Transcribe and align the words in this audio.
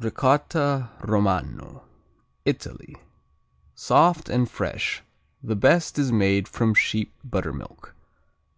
Ricotta 0.00 0.88
Romano 1.02 1.82
Italy 2.46 2.96
Soft 3.74 4.30
and 4.30 4.48
fresh. 4.50 5.02
The 5.42 5.54
best 5.54 5.98
is 5.98 6.10
made 6.10 6.48
from 6.48 6.72
sheep 6.72 7.12
buttermilk. 7.22 7.94